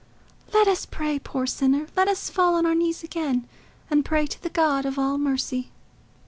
"Let 0.51 0.67
us 0.67 0.87
pray, 0.87 1.19
poor 1.19 1.45
sinner. 1.45 1.85
Let 1.95 2.07
us 2.07 2.31
fall 2.31 2.55
on 2.55 2.65
our 2.65 2.73
knees 2.73 3.03
again, 3.03 3.47
and 3.87 4.03
pray 4.03 4.25
to 4.25 4.41
the 4.41 4.49
God 4.49 4.83
of 4.83 4.97
all 4.97 5.19
mercy." 5.19 5.69